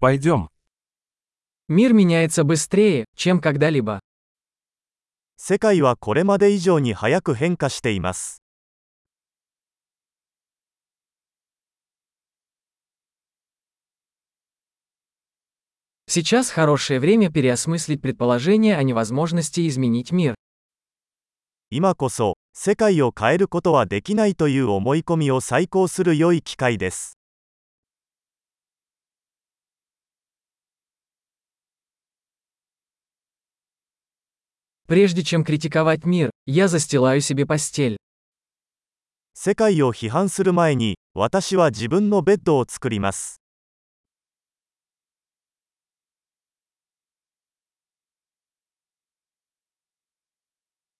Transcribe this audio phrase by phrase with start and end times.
[0.00, 0.48] Пойдем.
[1.66, 3.98] Мир меняется быстрее, чем когда-либо.
[5.36, 8.42] 世界はこれまで以上に早く変化しています
[16.06, 20.34] Сейчас хорошее время переосмыслить предположение о невозможности изменить мир.
[21.70, 27.16] 今こそ世界を変えることはできないという思い込みを再考する良い機会です
[34.87, 37.97] Прежде чем критиковать мир, я застилаю себе постель.
[39.35, 43.41] 世界を批判する前に私は自分のベッドを作ります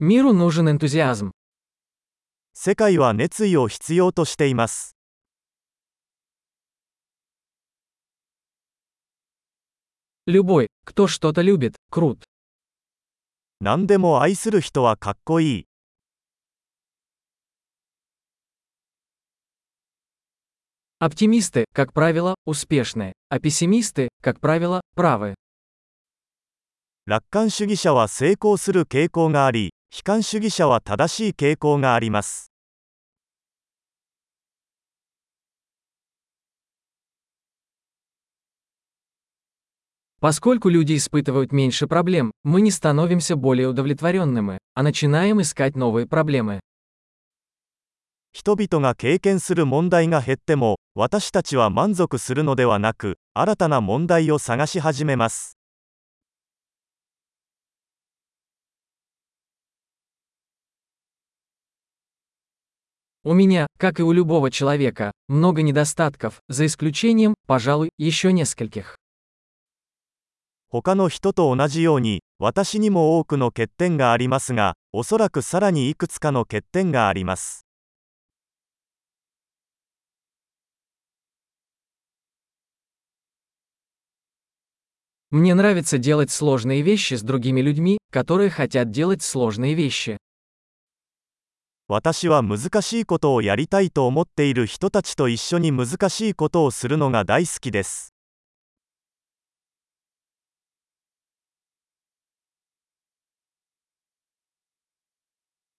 [0.00, 1.30] Миру нужен энтузиазм.
[2.52, 4.96] 世界は熱意を必要としています
[10.26, 12.24] Любой, кто что-то любит, крут.
[13.60, 15.66] 何でも愛する人はかっこいい
[20.98, 25.34] Оптимисты, как правило, успешны, а пессимисты, как правило, правы.
[27.06, 32.49] 楽観主義者は成功する傾向があり悲観主義者は正しい傾向があります
[40.20, 46.60] Поскольку люди испытывают меньше проблем, мы не становимся более удовлетворенными, а начинаем искать новые проблемы.
[48.32, 55.56] 人々が経験する問題が減っても私たちは満足するのではなく新たな問題を探し始めます
[63.24, 68.96] У меня, как и у любого человека, много недостатков, за исключением, пожалуй, еще нескольких.
[70.70, 77.66] 他の人と同じように私にも多くの欠点がありますがおそらくさらにいくつかの欠点があります
[85.30, 90.16] Мне нравится делать сложные вещи с другими людьми, которые хотят делать сложные вещи.
[91.88, 98.09] 私は難しいことをやりたいと思っている人たちと一緒に難しいことをするのが大好きです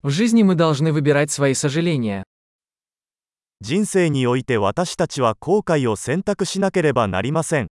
[0.07, 2.23] В жизни мы должны выбирать свои сожаления.
[3.59, 7.67] 人生において私たちは後悔を選択しなければなりません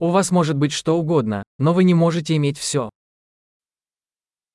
[0.00, 2.90] У вас может быть что угодно, но вы не можете иметь все.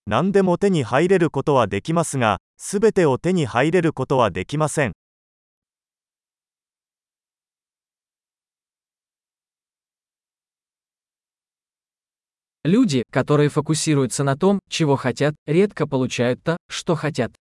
[0.05, 4.91] 何でも手に入れることはできますがすべてを手に入れることはできません
[12.67, 17.33] Люди, которые фокусируются на том, чего хотят, редко получают то, что хотят.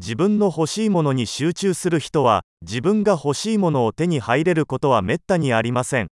[0.00, 6.08] 自分の欲しいものに集中する人は自分が欲しいものを手に入れることはめったにありません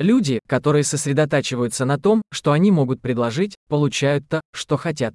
[0.00, 5.14] Люди, которые сосредотачиваются на том, что они могут предложить, получают то, что хотят.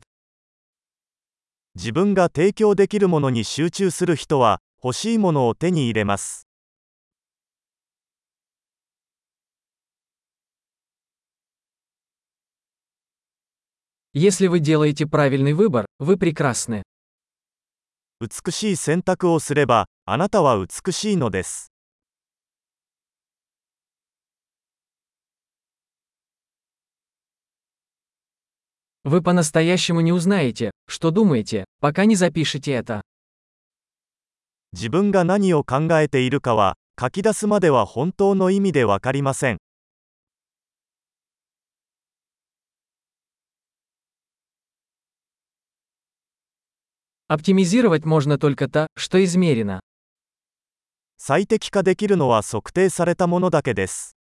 [1.76, 6.46] 自分が提供できるものに集中する人は欲しいものを手に入れます。
[18.20, 21.73] 美しい選択をすればあなたは美しいのです
[29.05, 33.01] Вы по-настоящему не узнаете, что думаете, пока не запишете это.
[34.71, 39.57] 自分が何を考えているかは書き出すまでは本当の意味でわかりません
[47.27, 49.79] Оптимизировать можно только то, что измерено.
[51.17, 54.15] 最適化できるのは測定されたものだけです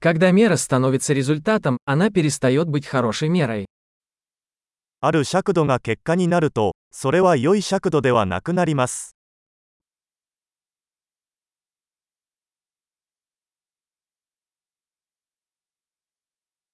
[0.00, 3.66] Когда мера становится результатом, она перестает быть хорошей мерой.
[5.00, 9.14] ある尺度が結果になるとそれは良い尺度ではなくなります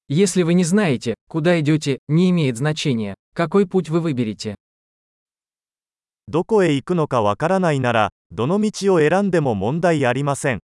[0.09, 4.57] Если вы не знаете, куда идете, не имеет значения, какой путь вы выберете.
[6.27, 10.61] どこへ行くのかわからないなら、どの道を選んでも問題ありません。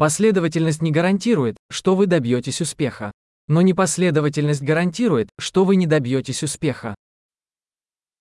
[0.00, 3.12] Последовательность не гарантирует, что вы добьетесь успеха.
[3.48, 6.94] Но непоследовательность гарантирует, что вы не добьетесь успеха.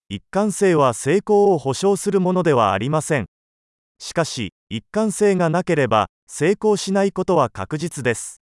[0.08, 3.26] 一貫性は成功を保証するものではありません。
[3.98, 8.40] しかし、一貫性がなければ、成功しないことは確実です。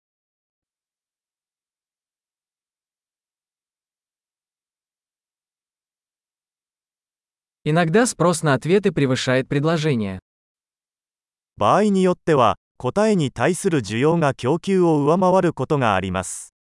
[7.65, 10.19] Иногда спрос на ответы превышает предложение.
[11.55, 16.54] 場合によっては、 答えに対する需要が供給を上回ることがあります。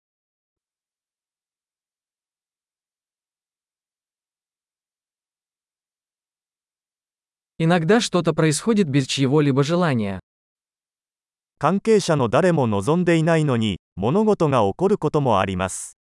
[11.58, 15.98] 関係者の誰も望んでいないのに物事が起こることもあります。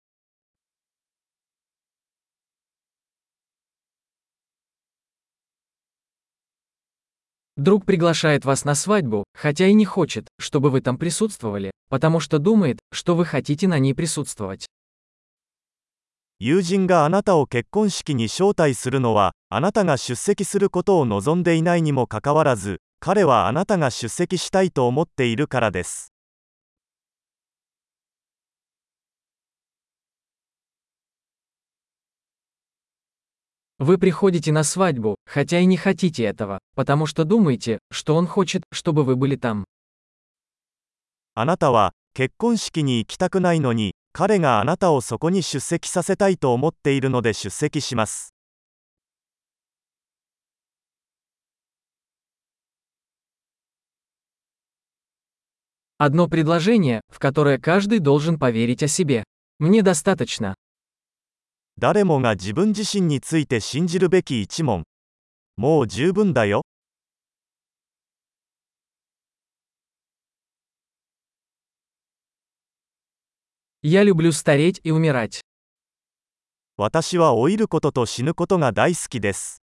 [7.59, 12.37] Друг приглашает вас на свадьбу, хотя и не хочет, чтобы вы там присутствовали, потому что
[12.37, 14.65] думает, что вы хотите на ней присутствовать.
[16.37, 26.11] 友人があなたを結婚式に招待するのは、あなたが出席することを望んでいないにもかかわらず、彼はあなたが出席したいと思っているからです。
[33.79, 38.63] Вы приходите на свадьбу, хотя и не хотите этого, потому что думаете, что он хочет,
[38.71, 39.65] чтобы вы были там.
[41.37, 48.33] あなたは結婚式に行きたくないのに、彼があなたをそこに出席させたいと思っているので出席します。
[55.97, 59.25] Одно предложение, в которое каждый должен поверить о себе.
[59.59, 60.55] Мне достаточно.
[61.80, 64.84] 誰もが自分自身について信じるべき一問
[65.56, 66.60] もう十分だよ。
[76.76, 79.59] 私は老いることと死ぬことが大好きです。